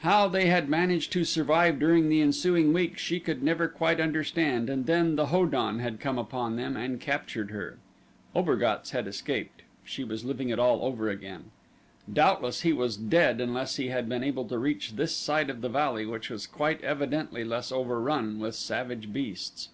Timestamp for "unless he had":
13.40-14.10